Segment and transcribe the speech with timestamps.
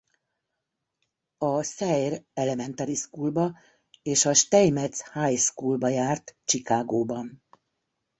[1.47, 3.53] A Sayre Elementary Schoolba
[4.01, 7.43] és a Steinmetz High Schoolba járt Chicagóban.